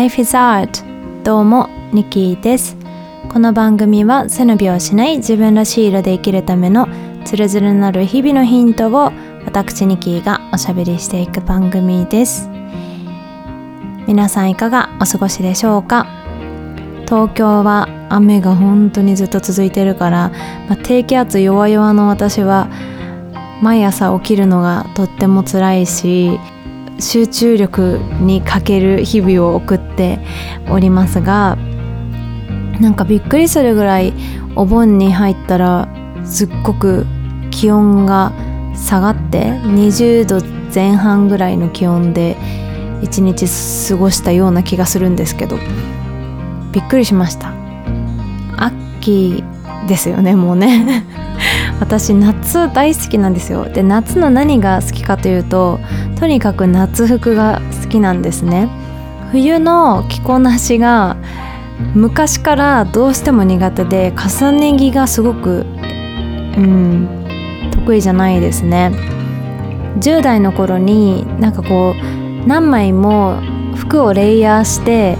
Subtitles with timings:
[0.00, 2.74] Life is Art どうもニキです。
[3.28, 6.88] この番組は背伸びをしない自分らしい色で生きるための
[7.26, 9.12] つるつるなる日々のヒントを
[9.44, 12.48] 私ニキーがおしゃべりしていく番組です。
[14.08, 16.06] 皆さんいかがお過ごしでしょうか？
[17.04, 20.30] 東京は雨が本当にずっと続いてるから、
[20.66, 22.70] まあ、低気圧弱々の私は
[23.60, 26.40] 毎朝起きるのがとっても辛いし
[27.00, 30.18] 集中力に欠ける日々を送って
[30.70, 31.56] おりますが
[32.80, 34.12] なんかびっくりするぐらい
[34.56, 35.88] お盆に入ったら
[36.24, 37.06] すっごく
[37.50, 38.32] 気温が
[38.74, 40.40] 下がって20度
[40.74, 42.36] 前半ぐらいの気温で
[43.02, 43.46] 一日
[43.88, 45.56] 過ごしたような気がするんですけど
[46.72, 47.52] びっくりしました。
[48.56, 49.42] 秋
[49.88, 51.04] ですよねもうね。
[51.80, 53.64] 私夏大好きなんですよ。
[53.64, 55.80] で夏の何が好きかというと
[56.18, 58.68] とにかく夏服が好きなんですね。
[59.32, 61.16] 冬の着こなしが
[61.94, 65.64] 昔からどうしても苦手で重ね着がすごく
[66.56, 67.08] うん
[67.70, 68.92] 得意じゃないですね。
[70.00, 73.40] 10代の頃になんかこう何枚も
[73.74, 75.16] 服をレイヤーして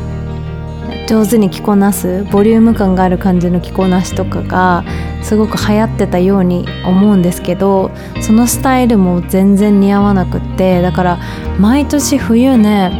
[1.08, 4.84] 上手に着こなすボリューム感がある感じの着こなしとかが
[5.22, 7.90] すごく流行ってたように思うんですけど
[8.20, 11.18] そのスタイルも全然似合わなくってだから
[11.58, 12.90] 毎年冬ね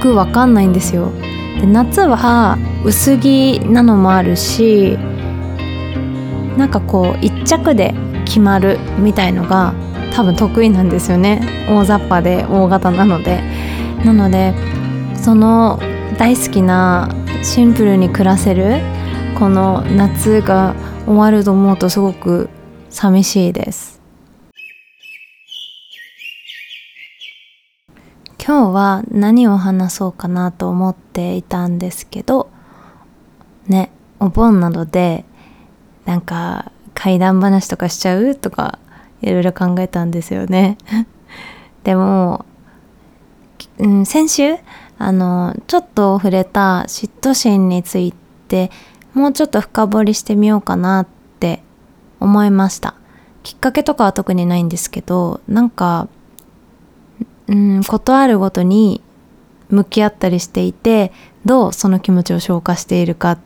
[0.00, 1.10] 服わかんないんですよ。
[1.60, 4.98] で夏は薄着なのもあるし
[6.56, 9.74] なんかこう一着で決まるみたいのが
[10.14, 11.40] 多分得意なんですよね。
[11.68, 13.40] 大雑把で大型なので。
[14.04, 14.54] なので
[15.14, 15.78] その
[16.18, 17.08] 大好きな
[17.42, 18.80] シンプルに暮らせる
[19.38, 22.48] この夏が終わると思うとすごく
[22.90, 24.00] 寂しいです。
[28.44, 32.50] 今日は何を話そうかなと思っていたんですけど
[33.68, 35.24] ねお盆などで
[36.04, 38.80] なんか怪談話とかしちゃうとか
[39.20, 40.76] いろいろ考えたんですよね。
[41.84, 42.44] でも、
[43.78, 44.56] うん、先週
[44.98, 48.12] あのちょっと触れた嫉妬心につい
[48.48, 48.70] て
[49.14, 51.06] もうちょっと深掘りしてみようかなっ
[51.40, 51.62] て
[52.20, 52.94] 思いました
[53.42, 56.08] きっかけとかは特にないんですけどなんか
[57.48, 59.02] うんことあるごとに
[59.68, 61.12] 向き合ったりしていて
[61.44, 63.38] どうその気持ちを消化しているか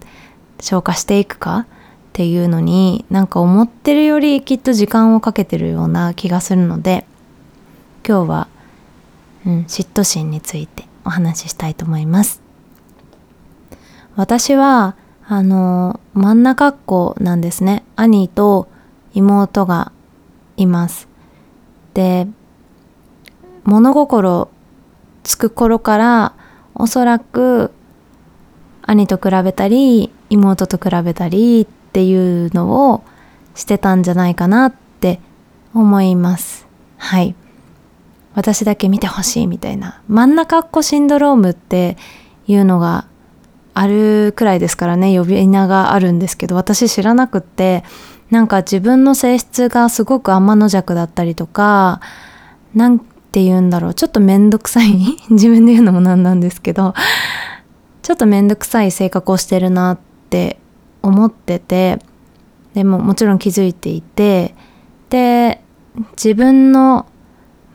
[0.61, 1.67] 消化していくかっ
[2.13, 7.07] ていうのになんか思ってるよりきっと時間をかけてるような気がするので
[8.07, 8.49] 今日は、
[9.45, 12.41] うん、嫉妬心についてお話ししたいと思います。
[14.15, 14.95] 私は、
[15.29, 17.85] あの、真ん中っ子なんですね。
[17.97, 18.69] 兄と
[19.13, 19.93] 妹が
[20.57, 21.09] います。
[21.95, 22.29] で、
[23.65, 24.49] 物心
[25.25, 26.35] つく頃から
[26.75, 27.73] おそらく
[28.83, 33.03] 兄と比べたり妹と比べたりっていうのを
[33.57, 35.19] してたんじゃないかなって
[35.75, 36.69] 思います。
[36.99, 37.35] はい。
[38.37, 41.97] 私だけ見てほしいみたいな真ん中っ子シンドロームって
[42.47, 43.07] いうのが
[43.79, 47.85] あるくらいですからね呼び名があるんですけど私知らなくって
[48.31, 52.01] なんか自分の性質がすごく天の弱だったりとか
[52.75, 54.95] なんて言うんだろうちょっとめんどくさい
[55.29, 56.95] 自分で言うのもなんなんですけど
[58.01, 59.99] ちょっとめんどくさい性格をしてるなっ
[60.31, 60.59] て
[61.03, 61.99] 思ってて
[62.73, 64.55] でももちろん気づいていて
[65.11, 65.61] で
[66.13, 67.05] 自分の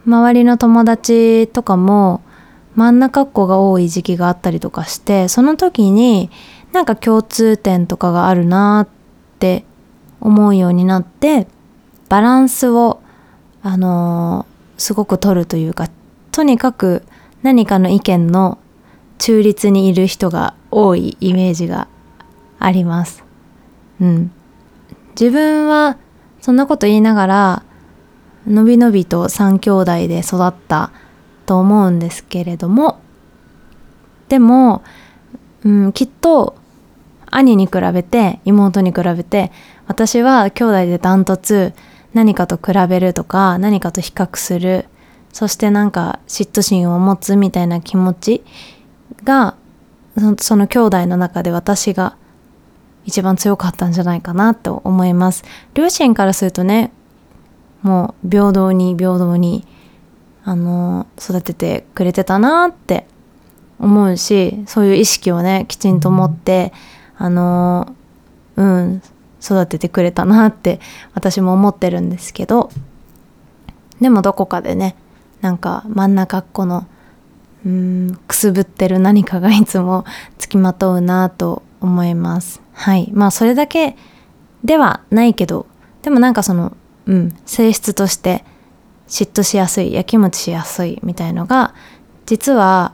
[0.08, 2.22] 周りの友達とかも
[2.76, 6.30] 真ん中っ子が多い時期があったりとかしてその時に
[6.72, 8.88] なんか共通点とかがあるなっ
[9.40, 9.66] て
[10.20, 11.48] 思うようになって
[12.10, 13.02] バランスを
[13.64, 15.90] あのー、すごく取るというか
[16.32, 17.04] とにかく
[17.44, 18.58] 何かの意見の
[19.18, 21.88] 中立にいる人が多いイメージが
[22.60, 23.24] あります。
[24.00, 24.32] うん。
[25.20, 25.98] 自分は
[26.40, 27.64] そんなこと言いながら
[28.48, 30.92] のびのびと3兄弟で育った
[31.46, 33.00] と思うんですけれども
[34.30, 34.84] でも、
[35.64, 36.56] うん、きっと
[37.30, 39.52] 兄に比べて妹に比べて
[39.88, 41.74] 私は兄弟でダントツ
[42.14, 44.86] 何かと比べるとか何かと比較する
[45.34, 48.44] そしてなんか嫉妬心を持つみたいな気持ち
[49.24, 49.56] が
[50.40, 52.18] その兄弟の中で私が
[53.06, 55.44] 一番強かったんじゃないかなと思います。
[55.74, 56.92] 両親からするとね
[57.82, 59.66] もう平等に平等に
[60.44, 63.06] あの育ててくれてたなって
[63.80, 66.74] 思うしそういう意識をねきちんと持って
[67.18, 67.96] あの
[68.56, 69.02] うん
[69.42, 70.80] 育ててくれたなって
[71.14, 72.72] 私も思ってるんですけど
[74.00, 74.96] でもどこかでね
[75.42, 76.88] なんか真ん中っ子の
[77.66, 80.06] うんくすぶってる何かがいつも
[80.38, 82.62] つきまとうなと思います。
[82.74, 83.10] はい。
[83.14, 83.96] まあそれだけ
[84.64, 85.68] ではないけど
[86.02, 88.44] でもなんかそのうん性質として
[89.12, 91.76] 嫉妬しやすいやきもちしやすいみたいのが
[92.26, 92.94] 実は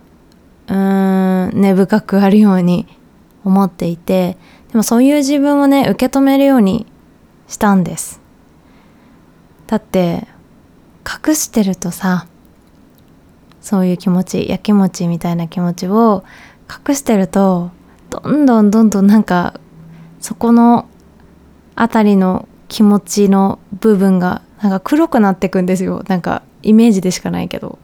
[0.68, 2.88] うーん根深くあるように
[3.46, 4.36] 思っていて
[4.72, 6.88] でもそういう自分をね受け止めるように
[7.48, 8.20] したんです。
[9.68, 10.28] だって
[11.06, 12.26] 隠してるとさ
[13.62, 16.24] そういう気持ちやきもちみたいな気持ちを
[16.88, 17.70] 隠してると
[18.10, 19.60] どんどんどんどんなんか
[20.20, 20.88] そこの
[21.76, 26.04] 辺りの気持ちの部分がなんか黒くなってくんですよ。
[26.08, 27.80] なんかイメージでしかないけど。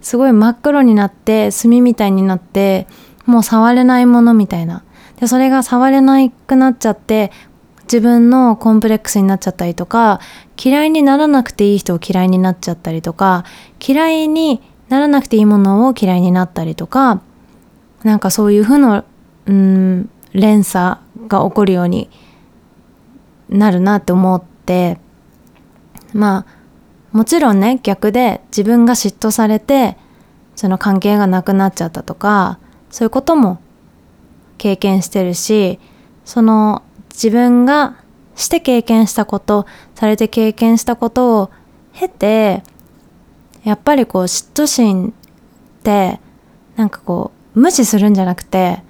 [0.00, 2.86] すごい真っ黒になって炭みたいになって
[3.26, 4.84] もう触れないものみたいな。
[5.20, 7.32] でそれが触れなくなっちゃって
[7.84, 10.20] 自分のコンプレックスになっちゃったりとか
[10.62, 13.44] 嫌いにならなくていい人を嫌いになっちゃったりとか
[13.86, 17.20] 嫌いにならなくていいものを嫌いになったりとか
[18.04, 19.04] なんかそういう負の
[19.46, 22.08] うん連鎖が起こるように
[23.48, 25.00] なるなって思って。
[26.12, 29.96] まあもちろんね逆で自分が嫉妬されて
[30.56, 32.58] その関係がなくなっちゃったとか
[32.90, 33.60] そういうことも
[34.58, 35.78] 経験してるし
[36.24, 37.96] その自分が
[38.34, 41.50] して経験したことされて経験したことを
[41.92, 42.62] 経て
[43.64, 45.14] やっぱりこう嫉妬心
[45.80, 46.20] って
[46.76, 48.82] なんかこう無視するんじゃなくて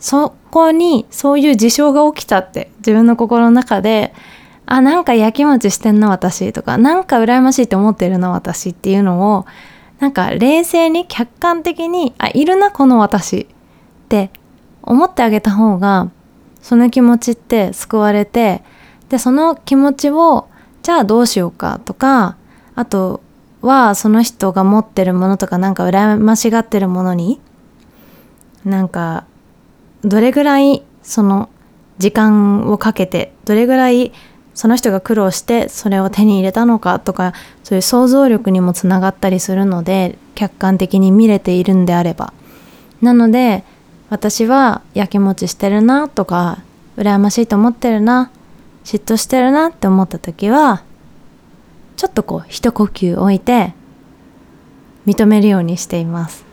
[0.00, 4.14] そこにそういう事象が起きたって自分の心の中で
[4.70, 9.46] あなんかやきもちしてんな私とかなんか羨ましいって思ってるな私っていうのを
[9.98, 13.46] なんか冷静に客観的にあいるなこの私っ
[14.10, 14.30] て
[14.82, 16.10] 思ってあげた方が
[16.60, 18.62] その気持ちって救われて
[19.08, 20.48] でその気持ちを
[20.82, 22.36] じゃあどうしようかとか
[22.74, 23.22] あと
[23.62, 27.40] はその人が持ってるものとかなんか羨ましがってるものに
[28.66, 29.24] なんか
[30.02, 31.48] どれぐらいその
[31.96, 34.12] 時間をかけてどれぐらい
[34.58, 37.32] その人が苦労してそれを手に入れたのかとか
[37.62, 42.32] そういう想像力にもつながったりするので客観的に見れているんであれば。
[43.00, 43.62] なので
[44.10, 46.58] 私はやきもちしてるなとか
[46.96, 48.32] 羨ましいと思ってるな
[48.82, 50.82] 嫉妬してるなって思った時は
[51.94, 53.74] ちょっとこう一呼吸置いて
[55.06, 56.44] 認めるようにしています。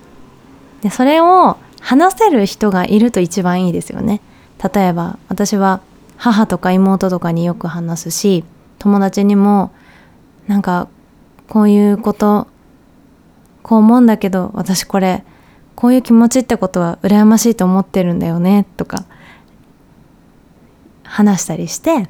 [0.84, 4.22] でそれを話せる人がいると一番いいですよね。
[4.62, 5.82] 例えば私は
[6.18, 8.44] 母とか妹とかによく話すし
[8.80, 9.72] 友達にも
[10.48, 10.88] なんか
[11.50, 12.48] こういうこと
[13.64, 15.24] こう思うんだけど私これ
[15.76, 19.06] こういう気持ちってことは羨ましいと思ってるんだよねとか
[21.04, 22.08] 話したりして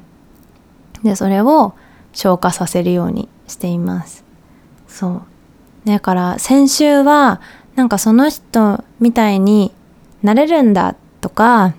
[1.02, 1.74] でそれを
[2.12, 4.24] 消化させるようにしています。
[4.88, 5.22] そう。
[5.84, 7.40] だから先週は
[7.76, 9.72] なんかその人みたいに
[10.22, 11.74] なれるんだとか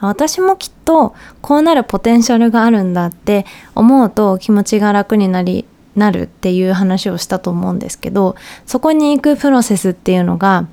[0.00, 8.36] 私もきっとこうなるポテンシャルがあるんだって思うと気持ちが楽になりなるっていう話をしたと思うんですけど
[8.66, 10.68] そこに行くプロセスっていうのが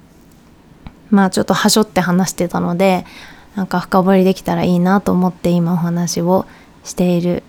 [1.09, 3.05] まあちょっとはしょって話してたので
[3.55, 6.45] なんか深掘りできたらいいなと思って今お話を
[6.83, 7.43] している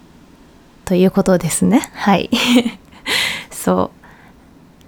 [0.85, 1.91] ということですね。
[1.97, 2.31] はい。
[3.51, 3.91] そ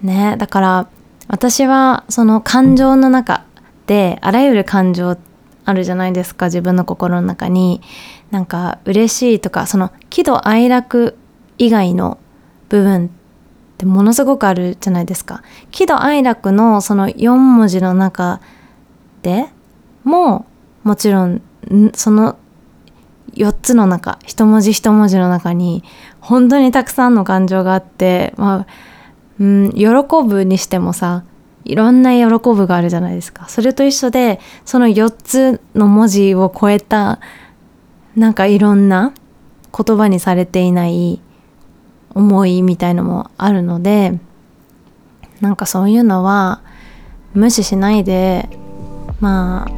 [0.03, 0.05] う。
[0.05, 0.35] ね。
[0.37, 0.87] だから
[1.27, 3.43] 私はその感情の中
[3.87, 5.17] であらゆる感情
[5.67, 7.81] あるじゃないですか自分の心の中に。
[8.31, 11.17] なんか嬉しいとかその喜怒哀楽
[11.57, 12.17] 以外の
[12.67, 13.09] 部分っ
[13.77, 15.43] てものすごくあるじゃないですか。
[15.71, 18.39] 喜怒哀楽のその4文字の中
[19.23, 19.47] で
[20.03, 20.45] も
[20.83, 21.41] もちろん
[21.93, 22.37] その
[23.33, 25.83] 4つの中一文字一文字の中に
[26.21, 28.67] 本当にたくさんの感情があってまあ
[29.39, 29.87] うん喜
[30.25, 31.23] ぶにしてもさ
[31.67, 33.47] いろんな喜ぶがあるじゃないですか。
[33.49, 37.19] それと一緒でその4つの文字を超えた
[38.15, 39.13] なんかいろんな
[39.77, 41.21] 言葉にされていない
[42.15, 44.19] 思いみたいのもあるので
[45.41, 46.61] なんかそういうのは
[47.33, 48.49] 無視しないで
[49.19, 49.71] まあ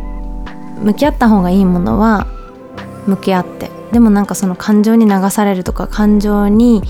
[0.81, 2.27] 向き合った方がいいものは
[3.07, 3.69] 向き合って。
[3.91, 6.83] でもなんかその感情に流されるとか感情に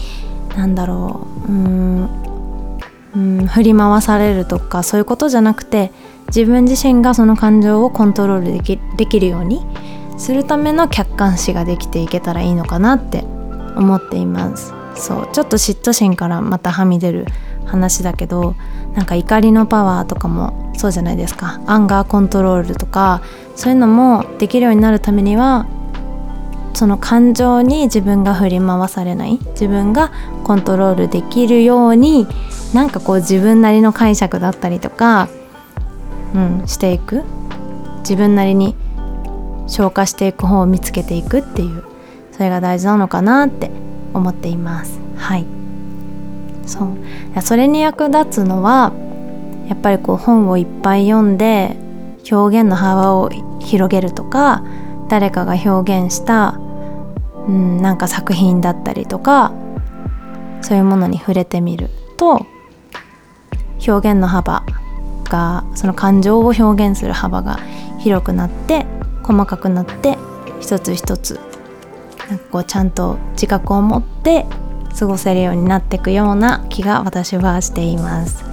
[0.57, 2.28] 何だろううん
[3.15, 5.91] うん振り回されるとかそういうことじゃなくて
[6.27, 9.65] 自分自身がその感情をコントロールできできるように
[10.17, 13.23] するための客観視ができていけたらいいのかなって
[13.75, 14.73] 思っています。
[14.95, 17.25] そうちょっと嫉妬心からまたはみ出る
[17.65, 18.55] 話だけど
[18.95, 21.61] なんか怒りのパワーとかもそうじゃないですか。
[21.67, 23.21] アンガーコントロールとか
[23.55, 25.67] そういうのもできるようになるためには
[26.73, 30.11] その感情に自分が振り回されない自分が
[30.43, 32.27] コントロールできるように
[32.73, 35.29] なんかこう自分なりの解釈だったりとか、
[36.33, 37.23] うん、していく。
[37.99, 38.75] 自分なりに
[39.67, 41.83] 消化していく方を見つけていくっていう
[42.31, 43.69] それが大事なのかなって
[44.13, 44.99] 思っています。
[45.15, 45.45] はい。
[46.65, 47.41] そう。
[47.41, 48.93] それに役立つのは
[49.67, 51.75] やっぱりこう本をいっぱい読んで
[52.31, 54.63] 表現の幅を広げるとか
[55.09, 56.55] 誰かが表現した、
[57.47, 59.51] うん、なんか作品だったりとか
[60.61, 62.45] そういうものに触れてみると
[63.87, 64.65] 表現の幅
[65.25, 67.59] がその感情を表現する幅が
[67.99, 68.85] 広くなって
[69.23, 70.17] 細かくなって
[70.59, 71.39] 一つ一つ
[72.29, 74.45] なんかこうちゃんと自覚を持って
[74.97, 78.43] 過ごせるようになっていくような気が私はしています。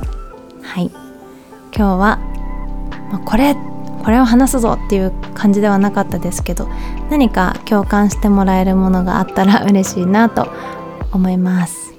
[0.63, 0.91] はい。
[1.75, 2.19] 今日は、
[3.11, 3.57] まあ、これ
[4.05, 6.69] これを話すぞっていう感じではなかったですけど
[7.11, 10.49] 何か共感してもらえるものがあったら嬉しいなと
[11.13, 11.95] 思います。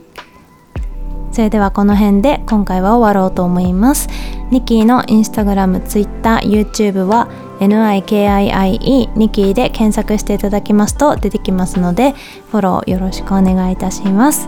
[1.32, 4.10] それではこの辺で今回は終わろうと思います。
[4.50, 7.28] ニキーのインスタグラム、ツイッター、YouTube は
[7.60, 12.14] NIKIIE ニキーで検索していただきますと出てきますので
[12.52, 14.48] フォローよろしくお願いいたします。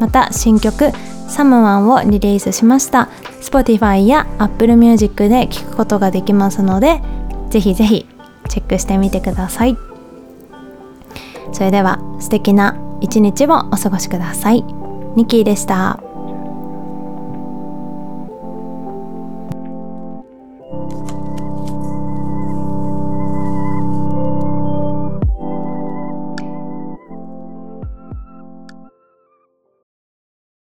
[0.00, 0.90] また新曲
[1.28, 3.08] サムワンをリリースしました。
[3.40, 7.00] Spotify や Apple Music で聴くことができますので
[7.50, 8.06] ぜひぜひ
[8.48, 9.76] チェックしてみてください。
[11.52, 14.64] それでは素敵な一日をお過ごしください。
[15.16, 16.03] ニキーでした。